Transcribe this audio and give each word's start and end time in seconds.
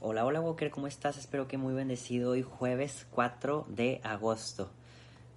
Hola, 0.00 0.24
hola 0.24 0.40
Walker, 0.40 0.70
¿cómo 0.70 0.86
estás? 0.86 1.18
Espero 1.18 1.48
que 1.48 1.58
muy 1.58 1.74
bendecido 1.74 2.30
hoy 2.30 2.42
jueves 2.42 3.08
4 3.10 3.66
de 3.68 4.00
agosto. 4.04 4.70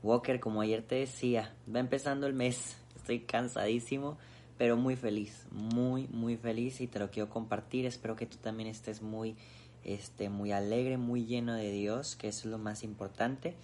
Walker, 0.03 0.40
como 0.40 0.62
ayer 0.62 0.84
te 0.84 0.94
decía, 0.94 1.55
va 1.73 1.80
empezando 1.80 2.27
el 2.27 2.36
mes, 2.36 2.77
estoy 2.95 3.22
cansadísimo, 3.22 4.20
pero 4.59 4.77
muy 4.77 4.95
feliz, 4.95 5.48
muy, 5.50 6.08
muy 6.09 6.38
feliz 6.38 6.80
y 6.80 6.86
te 6.86 7.00
lo 7.00 7.09
quiero 7.09 7.27
compartir. 7.27 7.88
Espero 7.88 8.16
que 8.16 8.27
tú 8.27 8.38
también 8.38 8.70
estés 8.70 9.02
muy, 9.02 9.36
este, 9.84 10.30
muy 10.30 10.52
alegre, 10.52 10.98
muy 10.98 11.25
lleno 11.25 11.55
de 11.55 11.72
Dios, 11.72 12.16
que 12.16 12.28
eso 12.28 12.41
es 12.41 12.52
lo 12.52 12.59
más 12.59 12.84
importante. 12.84 13.55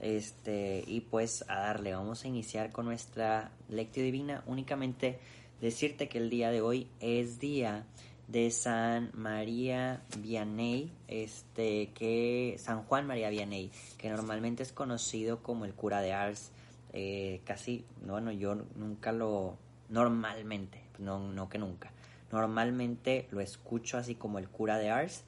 Este, 0.00 0.82
y 0.84 1.02
pues 1.02 1.44
a 1.46 1.60
darle, 1.60 1.94
vamos 1.94 2.24
a 2.24 2.28
iniciar 2.28 2.72
con 2.72 2.86
nuestra 2.86 3.52
lectio 3.68 4.02
divina. 4.02 4.42
Únicamente 4.48 5.20
decirte 5.60 6.08
que 6.08 6.18
el 6.18 6.28
día 6.28 6.50
de 6.50 6.60
hoy 6.60 6.88
es 6.98 7.38
día 7.38 7.86
de 8.30 8.50
San 8.52 9.10
María 9.14 10.02
Vianney, 10.18 10.92
este, 11.08 11.90
que 11.94 12.56
San 12.58 12.84
Juan 12.84 13.06
María 13.06 13.28
Vianney, 13.28 13.72
que 13.98 14.08
normalmente 14.08 14.62
es 14.62 14.72
conocido 14.72 15.42
como 15.42 15.64
el 15.64 15.74
cura 15.74 16.00
de 16.00 16.12
Ars. 16.12 16.52
Eh, 16.92 17.40
casi, 17.44 17.84
bueno, 18.06 18.30
yo 18.30 18.54
nunca 18.76 19.10
lo, 19.12 19.56
normalmente, 19.88 20.80
no, 20.98 21.18
no 21.18 21.48
que 21.48 21.58
nunca, 21.58 21.90
normalmente 22.30 23.26
lo 23.30 23.40
escucho 23.40 23.96
así 23.96 24.14
como 24.14 24.38
el 24.38 24.48
cura 24.48 24.78
de 24.78 24.90
Ars 24.90 25.24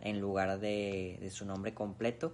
en 0.00 0.20
lugar 0.20 0.58
de, 0.58 1.18
de 1.20 1.30
su 1.30 1.44
nombre 1.44 1.74
completo. 1.74 2.32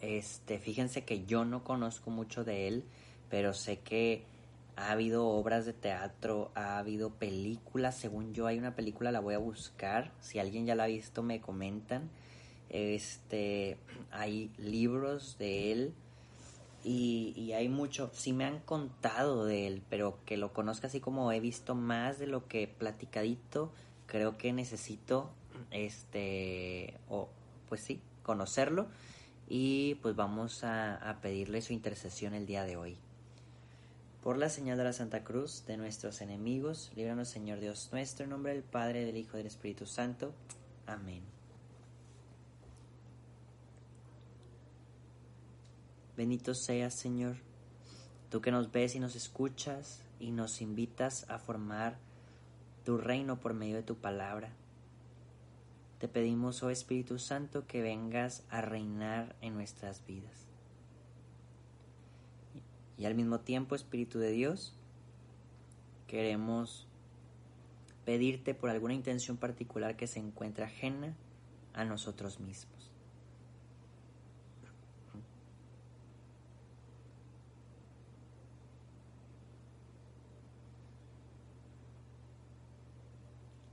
Este, 0.00 0.58
fíjense 0.58 1.04
que 1.04 1.24
yo 1.26 1.44
no 1.44 1.64
conozco 1.64 2.10
mucho 2.10 2.44
de 2.44 2.68
él, 2.68 2.84
pero 3.30 3.52
sé 3.52 3.80
que 3.80 4.22
ha 4.78 4.92
habido 4.92 5.26
obras 5.26 5.66
de 5.66 5.72
teatro, 5.72 6.52
ha 6.54 6.78
habido 6.78 7.10
películas, 7.10 7.96
según 7.96 8.32
yo 8.32 8.46
hay 8.46 8.58
una 8.58 8.76
película, 8.76 9.10
la 9.10 9.18
voy 9.18 9.34
a 9.34 9.38
buscar, 9.38 10.12
si 10.20 10.38
alguien 10.38 10.66
ya 10.66 10.76
la 10.76 10.84
ha 10.84 10.86
visto 10.86 11.24
me 11.24 11.40
comentan, 11.40 12.08
este, 12.68 13.76
hay 14.12 14.52
libros 14.56 15.36
de 15.38 15.72
él 15.72 15.94
y, 16.84 17.52
hay 17.52 17.68
mucho, 17.68 18.10
sí 18.14 18.32
me 18.32 18.44
han 18.44 18.60
contado 18.60 19.44
de 19.44 19.66
él, 19.66 19.82
pero 19.90 20.20
que 20.24 20.36
lo 20.36 20.52
conozca 20.52 20.86
así 20.86 21.00
como 21.00 21.32
he 21.32 21.40
visto 21.40 21.74
más 21.74 22.20
de 22.20 22.28
lo 22.28 22.46
que 22.46 22.68
platicadito, 22.68 23.72
creo 24.06 24.38
que 24.38 24.52
necesito, 24.52 25.30
este, 25.72 26.94
o 27.08 27.28
pues 27.68 27.80
sí, 27.80 28.00
conocerlo 28.22 28.86
y 29.48 29.96
pues 29.96 30.14
vamos 30.14 30.62
a 30.62 31.18
pedirle 31.20 31.62
su 31.62 31.72
intercesión 31.72 32.32
el 32.34 32.46
día 32.46 32.62
de 32.62 32.76
hoy. 32.76 32.96
Por 34.22 34.36
la 34.36 34.48
señal 34.48 34.76
de 34.76 34.84
la 34.84 34.92
Santa 34.92 35.22
Cruz 35.22 35.64
de 35.66 35.76
nuestros 35.76 36.20
enemigos, 36.20 36.90
líbranos 36.96 37.28
Señor 37.28 37.60
Dios 37.60 37.88
nuestro, 37.92 38.24
en 38.24 38.30
nombre 38.30 38.52
del 38.52 38.64
Padre, 38.64 39.04
del 39.04 39.16
Hijo 39.16 39.36
y 39.36 39.38
del 39.38 39.46
Espíritu 39.46 39.86
Santo. 39.86 40.34
Amén. 40.86 41.22
Bendito 46.16 46.52
seas, 46.52 46.94
Señor, 46.94 47.36
tú 48.28 48.40
que 48.40 48.50
nos 48.50 48.72
ves 48.72 48.96
y 48.96 49.00
nos 49.00 49.14
escuchas 49.14 50.02
y 50.18 50.32
nos 50.32 50.60
invitas 50.60 51.30
a 51.30 51.38
formar 51.38 51.96
tu 52.84 52.98
reino 52.98 53.38
por 53.38 53.54
medio 53.54 53.76
de 53.76 53.84
tu 53.84 53.94
palabra. 53.94 54.50
Te 56.00 56.08
pedimos, 56.08 56.60
oh 56.64 56.70
Espíritu 56.70 57.20
Santo, 57.20 57.68
que 57.68 57.82
vengas 57.82 58.42
a 58.50 58.62
reinar 58.62 59.36
en 59.42 59.54
nuestras 59.54 60.04
vidas 60.06 60.47
y 62.98 63.06
al 63.06 63.14
mismo 63.14 63.40
tiempo, 63.40 63.76
Espíritu 63.76 64.18
de 64.18 64.32
Dios, 64.32 64.74
queremos 66.08 66.88
pedirte 68.04 68.54
por 68.54 68.70
alguna 68.70 68.94
intención 68.94 69.36
particular 69.36 69.96
que 69.96 70.06
se 70.06 70.18
encuentre 70.18 70.64
ajena 70.64 71.14
a 71.74 71.84
nosotros 71.84 72.40
mismos. 72.40 72.90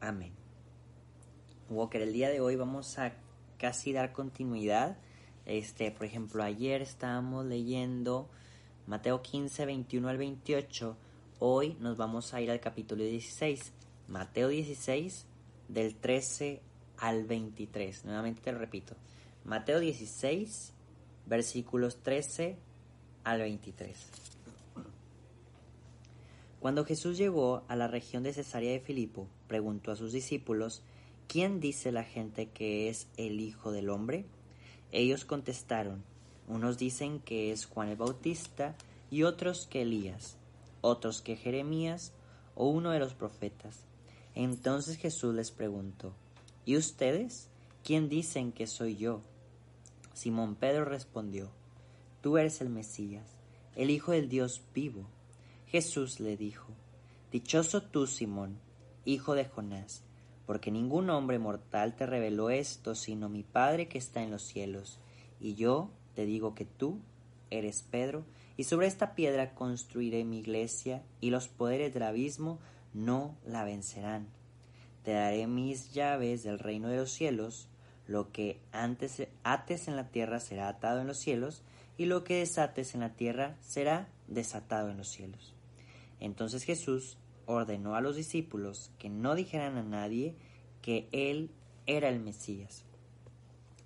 Amén. 0.02 0.34
Walker, 1.68 2.00
el 2.00 2.14
día 2.14 2.30
de 2.30 2.42
hoy 2.42 2.56
vamos 2.56 3.00
a 3.00 3.14
casi 3.58 3.92
dar 3.92 4.14
continuidad. 4.14 4.98
Este, 5.48 5.90
por 5.90 6.06
ejemplo, 6.06 6.44
ayer 6.44 6.84
estábamos 6.84 7.46
leyendo 7.46 8.30
Mateo 8.88 9.22
15, 9.22 9.66
21 9.66 10.08
al 10.10 10.18
28. 10.18 10.96
Hoy 11.40 11.76
nos 11.80 11.98
vamos 11.98 12.34
a 12.34 12.42
ir 12.42 12.52
al 12.52 12.60
capítulo 12.60 13.04
16. 13.04 13.72
Mateo 14.08 14.50
16, 14.50 15.26
del 15.70 15.96
13 15.96 16.62
al 16.98 17.26
23. 17.26 18.06
Nuevamente 18.06 18.42
te 18.42 18.52
lo 18.52 18.60
repito. 18.60 18.96
Mateo 19.44 19.80
16, 19.80 20.74
versículos 21.26 21.98
13 22.04 22.58
al 23.24 23.40
23. 23.40 23.98
Cuando 26.60 26.86
Jesús 26.86 27.18
llegó 27.18 27.64
a 27.68 27.76
la 27.76 27.88
región 27.88 28.22
de 28.22 28.34
Cesarea 28.34 28.72
de 28.72 28.80
Filipo, 28.80 29.28
preguntó 29.48 29.92
a 29.92 29.96
sus 29.96 30.12
discípulos, 30.12 30.84
¿quién 31.28 31.60
dice 31.60 31.92
la 31.92 32.04
gente 32.04 32.50
que 32.50 32.90
es 32.90 33.08
el 33.18 33.40
Hijo 33.40 33.72
del 33.72 33.90
Hombre? 33.90 34.26
Ellos 34.92 35.26
contestaron, 35.26 36.04
unos 36.48 36.78
dicen 36.78 37.20
que 37.20 37.52
es 37.52 37.66
Juan 37.66 37.90
el 37.90 37.96
Bautista 37.98 38.76
y 39.10 39.24
otros 39.24 39.68
que 39.68 39.82
Elías, 39.82 40.38
otros 40.82 41.22
que 41.22 41.36
Jeremías 41.36 42.14
o 42.56 42.70
uno 42.70 42.92
de 42.92 43.00
los 43.00 43.14
profetas. 43.14 43.84
Entonces 44.34 44.98
Jesús 44.98 45.34
les 45.34 45.52
preguntó, 45.52 46.14
¿Y 46.66 46.78
ustedes? 46.78 47.50
¿Quién 47.84 48.10
dicen 48.10 48.52
que 48.52 48.68
soy 48.68 48.96
yo? 48.96 49.22
Simón 50.14 50.56
Pedro 50.56 50.86
respondió, 50.86 51.52
Tú 52.22 52.38
eres 52.38 52.62
el 52.62 52.70
Mesías, 52.70 53.38
el 53.76 53.90
Hijo 53.90 54.12
del 54.12 54.30
Dios 54.30 54.62
vivo. 54.74 55.06
Jesús 55.68 56.20
le 56.20 56.38
dijo, 56.38 56.68
Dichoso 57.32 57.82
tú, 57.82 58.08
Simón, 58.08 58.60
hijo 59.04 59.36
de 59.36 59.46
Jonás, 59.46 60.04
porque 60.46 60.72
ningún 60.72 61.10
hombre 61.10 61.38
mortal 61.38 61.96
te 61.96 62.06
reveló 62.06 62.50
esto, 62.50 62.96
sino 62.96 63.30
mi 63.30 63.44
Padre 63.44 63.88
que 63.88 63.98
está 63.98 64.24
en 64.24 64.32
los 64.32 64.44
cielos. 64.44 65.00
Y 65.40 65.56
yo 65.56 65.90
te 66.16 66.26
digo 66.26 66.56
que 66.56 66.66
tú 66.66 67.00
eres 67.52 67.84
Pedro, 67.84 68.26
y 68.58 68.64
sobre 68.64 68.88
esta 68.88 69.16
piedra 69.16 69.54
construiré 69.54 70.24
mi 70.24 70.40
iglesia, 70.40 71.04
y 71.22 71.30
los 71.30 71.48
poderes 71.48 71.94
del 71.94 72.04
abismo 72.04 72.60
no 72.94 73.38
la 73.46 73.64
vencerán. 73.64 74.28
Te 75.04 75.12
daré 75.12 75.46
mis 75.46 75.94
llaves 75.94 76.44
del 76.44 76.58
reino 76.58 76.88
de 76.88 76.98
los 76.98 77.12
cielos, 77.12 77.68
lo 78.08 78.32
que 78.32 78.60
antes 78.72 79.28
ates 79.44 79.88
en 79.88 79.96
la 79.96 80.10
tierra 80.10 80.40
será 80.40 80.68
atado 80.70 81.02
en 81.02 81.08
los 81.08 81.20
cielos, 81.20 81.64
y 81.98 82.06
lo 82.06 82.24
que 82.24 82.38
desates 82.38 82.96
en 82.96 83.02
la 83.02 83.14
tierra 83.14 83.58
será 83.62 84.10
desatado 84.28 84.90
en 84.90 84.98
los 84.98 85.10
cielos. 85.10 85.54
Entonces 86.20 86.64
Jesús 86.64 87.18
ordenó 87.46 87.96
a 87.96 88.02
los 88.02 88.16
discípulos 88.16 88.92
que 88.98 89.10
no 89.10 89.36
dijeran 89.36 89.78
a 89.78 89.84
nadie 89.84 90.36
que 90.82 91.08
él 91.12 91.52
era 91.86 92.10
el 92.10 92.20
Mesías. 92.20 92.84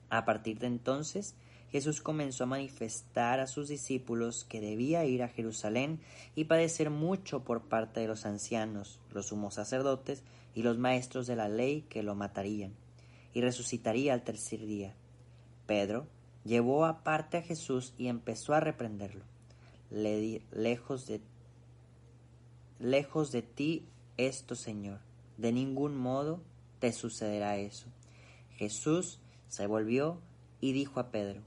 A 0.10 0.26
partir 0.26 0.60
de 0.60 0.68
entonces, 0.68 1.36
Jesús 1.72 2.02
comenzó 2.02 2.44
a 2.44 2.48
manifestar 2.48 3.40
a 3.40 3.48
sus 3.48 3.68
discípulos 3.68 4.44
que 4.44 4.60
debía 4.60 5.06
ir 5.06 5.22
a 5.22 5.28
Jerusalén 5.28 6.00
y 6.36 6.46
padecer 6.46 6.90
mucho 6.90 7.44
por 7.44 7.62
parte 7.62 8.00
de 8.00 8.08
los 8.08 8.26
ancianos, 8.26 9.00
los 9.12 9.28
sumos 9.28 9.56
sacerdotes 9.56 10.24
y 10.56 10.64
los 10.64 10.78
maestros 10.78 11.28
de 11.28 11.36
la 11.36 11.48
ley 11.48 11.86
que 11.90 12.02
lo 12.02 12.16
matarían, 12.16 12.74
y 13.34 13.42
resucitaría 13.42 14.14
al 14.14 14.24
tercer 14.24 14.66
día. 14.66 14.96
Pedro 15.68 16.08
llevó 16.44 16.86
aparte 16.86 17.38
a 17.38 17.42
Jesús 17.44 17.94
y 17.98 18.08
empezó 18.08 18.54
a 18.56 18.60
reprenderlo. 18.60 19.24
Le 19.92 20.18
di, 20.18 20.42
lejos 20.52 21.06
de 21.06 21.22
lejos 22.80 23.32
de 23.32 23.42
ti 23.42 23.86
esto, 24.18 24.56
Señor. 24.56 25.00
De 25.38 25.52
ningún 25.52 25.96
modo 25.96 26.42
te 26.80 26.92
sucederá 26.92 27.58
eso. 27.58 27.88
Jesús 28.56 29.20
se 29.48 29.68
volvió 29.68 30.20
y 30.62 30.74
dijo 30.74 31.00
a 31.00 31.12
Pedro, 31.12 31.42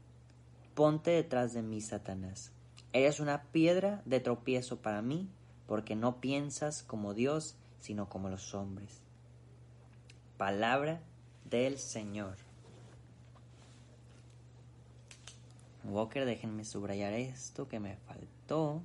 Ponte 0.74 1.10
detrás 1.10 1.52
de 1.52 1.62
mí, 1.62 1.80
Satanás. 1.80 2.52
Eres 2.94 3.20
una 3.20 3.42
piedra 3.44 4.02
de 4.06 4.20
tropiezo 4.20 4.80
para 4.80 5.02
mí, 5.02 5.28
porque 5.66 5.96
no 5.96 6.20
piensas 6.20 6.82
como 6.82 7.14
Dios, 7.14 7.56
sino 7.78 8.08
como 8.08 8.30
los 8.30 8.54
hombres. 8.54 9.00
Palabra 10.38 11.00
del 11.44 11.78
Señor. 11.78 12.36
Walker, 15.84 16.24
déjenme 16.24 16.64
subrayar 16.64 17.12
esto 17.12 17.68
que 17.68 17.80
me 17.80 17.96
faltó. 17.96 18.82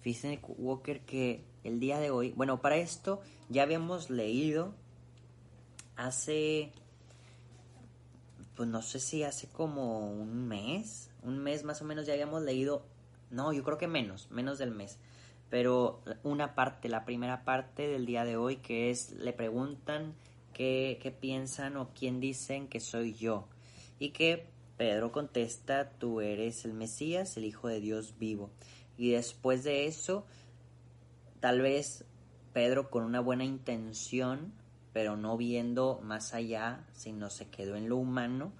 Fíjense, 0.00 0.40
Walker, 0.58 1.00
que 1.02 1.44
el 1.62 1.78
día 1.78 2.00
de 2.00 2.10
hoy, 2.10 2.32
bueno, 2.32 2.60
para 2.60 2.76
esto 2.76 3.20
ya 3.48 3.62
habíamos 3.62 4.10
leído 4.10 4.74
hace, 6.06 6.72
pues 8.56 8.68
no 8.68 8.82
sé 8.82 9.00
si 9.00 9.22
hace 9.22 9.46
como 9.48 10.10
un 10.10 10.48
mes, 10.48 11.10
un 11.22 11.38
mes 11.38 11.64
más 11.64 11.80
o 11.82 11.84
menos 11.84 12.06
ya 12.06 12.12
habíamos 12.12 12.42
leído, 12.42 12.84
no, 13.30 13.52
yo 13.52 13.62
creo 13.62 13.78
que 13.78 13.88
menos, 13.88 14.30
menos 14.30 14.58
del 14.58 14.72
mes, 14.72 14.98
pero 15.48 16.02
una 16.22 16.54
parte, 16.54 16.88
la 16.88 17.04
primera 17.04 17.44
parte 17.44 17.86
del 17.86 18.06
día 18.06 18.24
de 18.24 18.36
hoy 18.36 18.56
que 18.56 18.90
es, 18.90 19.12
le 19.12 19.32
preguntan 19.32 20.14
qué, 20.52 20.98
qué 21.00 21.10
piensan 21.10 21.76
o 21.76 21.90
quién 21.94 22.20
dicen 22.20 22.68
que 22.68 22.80
soy 22.80 23.14
yo. 23.14 23.48
Y 23.98 24.10
que 24.10 24.46
Pedro 24.76 25.12
contesta, 25.12 25.90
tú 25.90 26.20
eres 26.20 26.64
el 26.64 26.72
Mesías, 26.72 27.36
el 27.36 27.44
Hijo 27.44 27.68
de 27.68 27.80
Dios 27.80 28.14
vivo. 28.18 28.50
Y 28.96 29.10
después 29.10 29.62
de 29.62 29.86
eso, 29.86 30.26
tal 31.40 31.60
vez 31.60 32.04
Pedro 32.52 32.90
con 32.90 33.04
una 33.04 33.20
buena 33.20 33.44
intención, 33.44 34.52
pero 34.92 35.16
no 35.16 35.36
viendo 35.36 36.00
más 36.02 36.34
allá, 36.34 36.84
sino 36.92 37.30
se 37.30 37.48
quedó 37.48 37.76
en 37.76 37.88
lo 37.88 37.96
humano, 37.96 38.52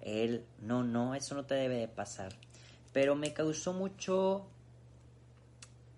él, 0.00 0.44
no, 0.60 0.84
no, 0.84 1.14
eso 1.14 1.34
no 1.34 1.44
te 1.44 1.54
debe 1.54 1.76
de 1.76 1.88
pasar. 1.88 2.34
Pero 2.92 3.14
me 3.14 3.32
causó 3.32 3.72
mucho 3.72 4.46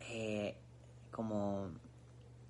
eh, 0.00 0.56
como 1.11 1.69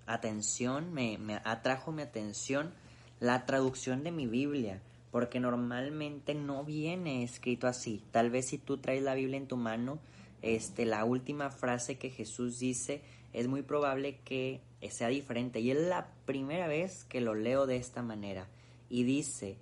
atención, 0.07 0.93
me, 0.93 1.19
me 1.19 1.41
atrajo 1.45 1.93
mi 1.93 2.03
atención 2.03 2.73
la 3.21 3.45
traducción 3.45 4.03
de 4.03 4.13
mi 4.13 4.27
Biblia, 4.27 4.81
porque 5.11 5.41
normalmente 5.41 6.35
no 6.35 6.65
viene 6.65 7.23
escrito 7.23 7.67
así. 7.67 8.03
Tal 8.11 8.31
vez 8.31 8.49
si 8.49 8.59
tú 8.59 8.79
traes 8.79 9.03
la 9.03 9.15
Biblia 9.15 9.37
en 9.37 9.47
tu 9.47 9.57
mano, 9.57 9.99
este, 10.43 10.87
la 10.87 11.05
última 11.05 11.51
frase 11.51 11.99
que 11.99 12.11
Jesús 12.11 12.59
dice 12.59 13.03
es 13.33 13.47
muy 13.47 13.63
probable 13.63 14.19
que 14.25 14.61
sea 14.89 15.09
diferente. 15.09 15.61
Y 15.61 15.71
es 15.71 15.79
la 15.79 16.09
primera 16.25 16.67
vez 16.67 17.05
que 17.05 17.21
lo 17.21 17.35
leo 17.35 17.67
de 17.67 17.77
esta 17.77 18.03
manera. 18.03 18.49
Y 18.89 19.05
dice, 19.05 19.59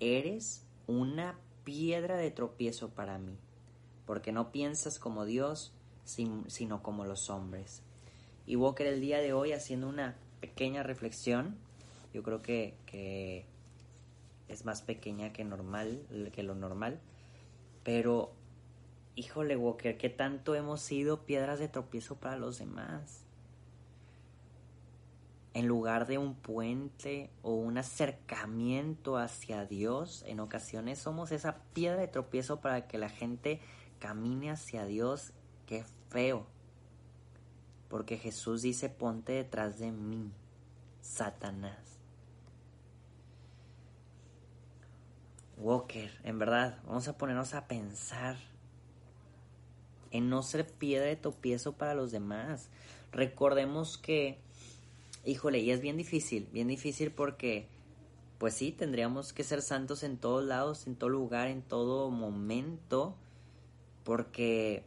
eres 0.00 0.64
una 0.86 1.38
piedra 1.64 2.16
de 2.16 2.30
tropiezo 2.30 2.90
para 2.90 3.18
mí, 3.18 3.36
porque 4.06 4.32
no 4.32 4.52
piensas 4.52 4.98
como 4.98 5.24
Dios, 5.24 5.72
sino 6.04 6.82
como 6.82 7.04
los 7.04 7.30
hombres. 7.30 7.82
Y 8.46 8.56
Walker 8.56 8.86
el 8.86 9.00
día 9.00 9.18
de 9.18 9.32
hoy 9.32 9.52
haciendo 9.52 9.88
una 9.88 10.16
pequeña 10.40 10.82
reflexión, 10.82 11.56
yo 12.12 12.22
creo 12.22 12.42
que, 12.42 12.74
que 12.86 13.46
es 14.48 14.64
más 14.64 14.82
pequeña 14.82 15.32
que 15.32 15.44
normal, 15.44 16.02
que 16.32 16.42
lo 16.42 16.54
normal, 16.54 17.00
pero 17.82 18.32
híjole 19.16 19.56
Walker, 19.56 19.96
¿qué 19.96 20.10
tanto 20.10 20.54
hemos 20.54 20.80
sido 20.80 21.24
piedras 21.24 21.58
de 21.58 21.68
tropiezo 21.68 22.16
para 22.16 22.36
los 22.36 22.58
demás? 22.58 23.24
En 25.54 25.68
lugar 25.68 26.06
de 26.06 26.18
un 26.18 26.34
puente 26.34 27.30
o 27.42 27.54
un 27.54 27.78
acercamiento 27.78 29.16
hacia 29.16 29.64
Dios, 29.64 30.24
en 30.26 30.40
ocasiones 30.40 30.98
somos 30.98 31.30
esa 31.30 31.58
piedra 31.72 32.00
de 32.00 32.08
tropiezo 32.08 32.60
para 32.60 32.88
que 32.88 32.98
la 32.98 33.08
gente 33.08 33.60
camine 34.00 34.50
hacia 34.50 34.84
Dios. 34.84 35.32
Qué 35.66 35.84
feo. 36.10 36.46
Porque 37.88 38.18
Jesús 38.18 38.62
dice, 38.62 38.88
ponte 38.88 39.32
detrás 39.32 39.78
de 39.78 39.92
mí, 39.92 40.32
Satanás. 41.00 42.00
Walker, 45.56 46.10
en 46.24 46.38
verdad, 46.40 46.80
vamos 46.84 47.06
a 47.06 47.16
ponernos 47.16 47.54
a 47.54 47.68
pensar 47.68 48.36
en 50.10 50.28
no 50.28 50.42
ser 50.42 50.66
piedra 50.66 51.06
de 51.06 51.16
tropiezo 51.16 51.72
para 51.72 51.94
los 51.94 52.10
demás. 52.10 52.68
Recordemos 53.12 53.98
que, 53.98 54.38
híjole, 55.24 55.60
y 55.60 55.70
es 55.70 55.80
bien 55.80 55.96
difícil, 55.96 56.48
bien 56.52 56.68
difícil 56.68 57.10
porque, 57.10 57.68
pues 58.38 58.54
sí, 58.54 58.72
tendríamos 58.72 59.32
que 59.32 59.44
ser 59.44 59.62
santos 59.62 60.02
en 60.02 60.18
todos 60.18 60.44
lados, 60.44 60.86
en 60.86 60.96
todo 60.96 61.10
lugar, 61.10 61.48
en 61.48 61.62
todo 61.62 62.10
momento, 62.10 63.16
porque 64.04 64.84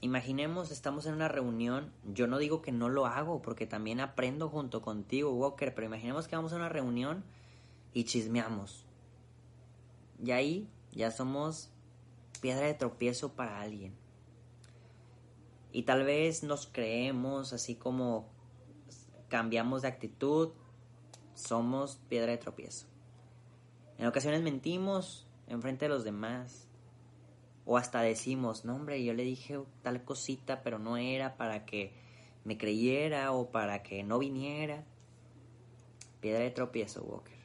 imaginemos, 0.00 0.70
estamos 0.70 1.06
en 1.06 1.14
una 1.14 1.28
reunión, 1.28 1.92
yo 2.12 2.26
no 2.26 2.38
digo 2.38 2.60
que 2.60 2.72
no 2.72 2.88
lo 2.88 3.06
hago, 3.06 3.40
porque 3.40 3.66
también 3.66 4.00
aprendo 4.00 4.48
junto 4.48 4.82
contigo, 4.82 5.32
Walker, 5.32 5.74
pero 5.74 5.86
imaginemos 5.86 6.28
que 6.28 6.36
vamos 6.36 6.52
a 6.52 6.56
una 6.56 6.68
reunión 6.68 7.24
y 7.94 8.04
chismeamos. 8.04 8.84
Y 10.22 10.32
ahí 10.32 10.68
ya 10.92 11.10
somos 11.10 11.70
piedra 12.40 12.66
de 12.66 12.74
tropiezo 12.74 13.32
para 13.32 13.60
alguien. 13.60 13.94
Y 15.72 15.84
tal 15.84 16.04
vez 16.04 16.42
nos 16.42 16.66
creemos 16.66 17.52
así 17.52 17.76
como 17.76 18.31
cambiamos 19.32 19.80
de 19.80 19.88
actitud, 19.88 20.50
somos 21.32 21.96
piedra 22.10 22.32
de 22.32 22.36
tropiezo. 22.36 22.86
En 23.96 24.06
ocasiones 24.06 24.42
mentimos 24.42 25.26
en 25.46 25.62
frente 25.62 25.86
de 25.86 25.88
los 25.88 26.04
demás. 26.04 26.68
O 27.64 27.78
hasta 27.78 28.02
decimos, 28.02 28.66
no 28.66 28.76
hombre, 28.76 29.02
yo 29.02 29.14
le 29.14 29.22
dije 29.22 29.58
tal 29.80 30.04
cosita, 30.04 30.62
pero 30.62 30.78
no 30.78 30.98
era 30.98 31.38
para 31.38 31.64
que 31.64 31.94
me 32.44 32.58
creyera 32.58 33.32
o 33.32 33.50
para 33.50 33.82
que 33.82 34.02
no 34.02 34.18
viniera. 34.18 34.84
Piedra 36.20 36.40
de 36.40 36.50
tropiezo, 36.50 37.02
Walker. 37.02 37.38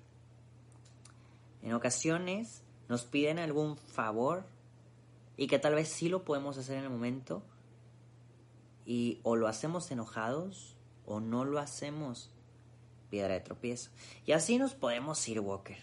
En 1.61 1.73
ocasiones 1.73 2.63
nos 2.89 3.05
piden 3.05 3.39
algún 3.39 3.77
favor 3.77 4.43
y 5.37 5.47
que 5.47 5.57
tal 5.57 5.75
vez 5.75 5.87
sí 5.87 6.09
lo 6.09 6.25
podemos 6.25 6.57
hacer 6.57 6.79
en 6.79 6.83
el 6.83 6.89
momento, 6.89 7.43
y 8.85 9.21
o 9.23 9.37
lo 9.37 9.47
hacemos 9.47 9.89
enojados 9.91 10.76
o 11.07 11.19
no 11.19 11.45
lo 11.45 11.57
hacemos 11.59 12.29
piedra 13.09 13.33
de 13.33 13.39
tropiezo. 13.39 13.89
Y 14.25 14.33
así 14.33 14.57
nos 14.57 14.75
podemos 14.75 15.27
ir, 15.27 15.39
Walker. 15.39 15.77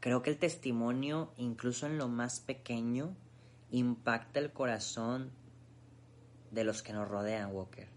Creo 0.00 0.22
que 0.22 0.30
el 0.30 0.38
testimonio, 0.38 1.32
incluso 1.38 1.86
en 1.86 1.96
lo 1.96 2.08
más 2.08 2.38
pequeño, 2.40 3.16
impacta 3.70 4.38
el 4.38 4.52
corazón 4.52 5.32
de 6.50 6.64
los 6.64 6.82
que 6.82 6.92
nos 6.92 7.08
rodean, 7.08 7.52
Walker. 7.52 7.88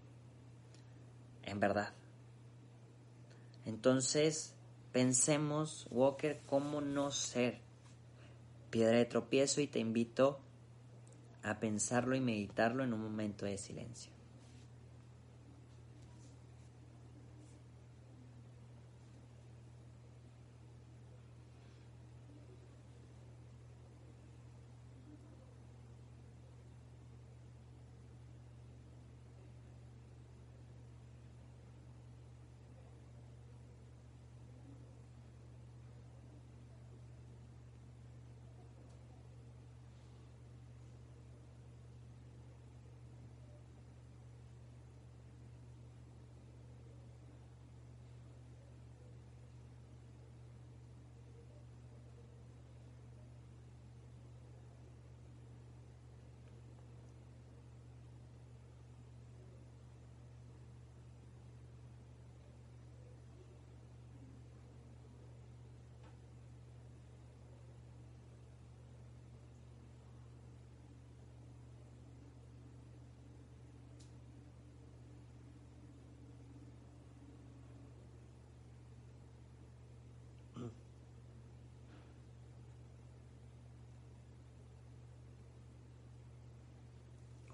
En 1.44 1.60
verdad. 1.60 1.94
Entonces, 3.66 4.56
pensemos, 4.94 5.86
Walker, 5.92 6.42
cómo 6.46 6.80
no 6.80 7.12
ser 7.12 7.60
piedra 8.70 8.98
de 8.98 9.06
tropiezo 9.06 9.60
y 9.60 9.68
te 9.68 9.80
invito 9.80 10.40
a 11.44 11.60
pensarlo 11.60 12.16
y 12.16 12.22
meditarlo 12.22 12.86
en 12.86 12.94
un 12.94 13.02
momento 13.02 13.46
de 13.46 13.58
silencio. 13.58 14.17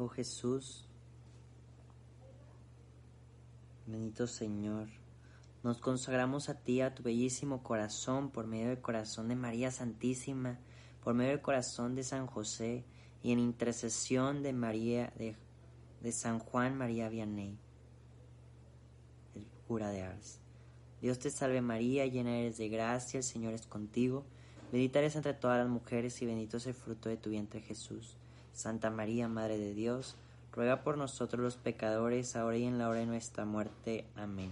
Jesús, 0.09 0.87
Bendito 3.85 4.27
Señor, 4.27 4.87
nos 5.61 5.77
consagramos 5.79 6.47
a 6.47 6.53
ti, 6.53 6.79
a 6.79 6.95
tu 6.95 7.03
bellísimo 7.03 7.63
corazón, 7.63 8.31
por 8.31 8.47
medio 8.47 8.69
del 8.69 8.79
corazón 8.79 9.27
de 9.27 9.35
María 9.35 9.71
Santísima, 9.71 10.57
por 11.03 11.13
medio 11.13 11.31
del 11.31 11.41
corazón 11.41 11.93
de 11.93 12.05
San 12.05 12.25
José 12.25 12.85
y 13.21 13.33
en 13.33 13.39
intercesión 13.39 14.41
de 14.41 14.53
María 14.53 15.11
de, 15.17 15.35
de 16.01 16.11
San 16.13 16.39
Juan 16.39 16.77
María 16.77 17.09
Vianney, 17.09 17.57
el 19.35 19.45
cura 19.67 19.89
de 19.89 20.03
Ars. 20.03 20.39
Dios 21.01 21.19
te 21.19 21.29
salve 21.29 21.59
María, 21.59 22.05
llena 22.05 22.37
eres 22.37 22.57
de 22.57 22.69
gracia, 22.69 23.17
el 23.17 23.25
Señor 23.25 23.53
es 23.53 23.67
contigo, 23.67 24.23
bendita 24.71 24.99
eres 24.99 25.17
entre 25.17 25.33
todas 25.33 25.59
las 25.59 25.67
mujeres 25.67 26.21
y 26.21 26.25
bendito 26.25 26.55
es 26.55 26.67
el 26.67 26.73
fruto 26.73 27.09
de 27.09 27.17
tu 27.17 27.31
vientre 27.31 27.59
Jesús. 27.59 28.15
Santa 28.53 28.89
María, 28.89 29.27
Madre 29.27 29.57
de 29.57 29.73
Dios, 29.73 30.15
ruega 30.51 30.83
por 30.83 30.97
nosotros 30.97 31.41
los 31.41 31.57
pecadores, 31.57 32.35
ahora 32.35 32.57
y 32.57 32.65
en 32.65 32.77
la 32.77 32.87
hora 32.87 32.99
de 32.99 33.05
nuestra 33.05 33.45
muerte. 33.45 34.05
Amén. 34.15 34.51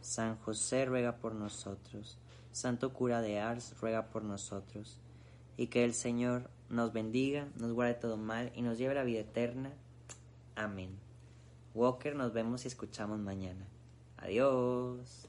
San 0.00 0.36
José 0.38 0.84
ruega 0.86 1.16
por 1.16 1.34
nosotros. 1.34 2.16
Santo 2.52 2.92
cura 2.92 3.20
de 3.20 3.40
Ars, 3.40 3.74
ruega 3.80 4.06
por 4.06 4.22
nosotros. 4.22 4.98
Y 5.56 5.66
que 5.66 5.84
el 5.84 5.94
Señor 5.94 6.48
nos 6.70 6.92
bendiga, 6.92 7.48
nos 7.56 7.72
guarde 7.72 7.94
todo 7.94 8.16
mal 8.16 8.52
y 8.54 8.62
nos 8.62 8.78
lleve 8.78 8.92
a 8.92 8.96
la 8.96 9.04
vida 9.04 9.20
eterna. 9.20 9.72
Amén. 10.54 10.90
Walker, 11.74 12.14
nos 12.14 12.32
vemos 12.32 12.64
y 12.64 12.68
escuchamos 12.68 13.18
mañana. 13.18 13.66
Adiós. 14.16 15.28